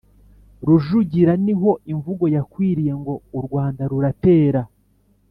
[0.67, 4.61] rujugira niho imvugo yakwiriye ngo "u rwanda ruratera